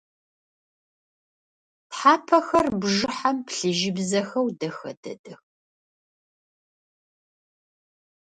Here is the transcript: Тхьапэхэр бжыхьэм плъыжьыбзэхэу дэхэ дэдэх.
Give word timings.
Тхьапэхэр 1.89 2.67
бжыхьэм 2.79 3.37
плъыжьыбзэхэу 3.45 4.47
дэхэ 4.59 4.91
дэдэх. 5.01 5.39